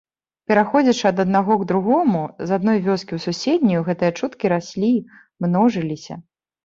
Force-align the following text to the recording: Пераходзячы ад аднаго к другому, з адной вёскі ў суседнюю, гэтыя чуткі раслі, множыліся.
Пераходзячы 0.51 1.03
ад 1.09 1.17
аднаго 1.23 1.57
к 1.63 1.67
другому, 1.71 2.23
з 2.51 2.59
адной 2.59 2.79
вёскі 2.87 3.13
ў 3.17 3.25
суседнюю, 3.25 3.85
гэтыя 3.91 4.11
чуткі 4.19 4.45
раслі, 4.55 4.91
множыліся. 5.47 6.13